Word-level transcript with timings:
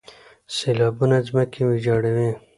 سیلابونه 0.55 1.17
ځمکې 1.27 1.61
ویجاړوي. 1.65 2.29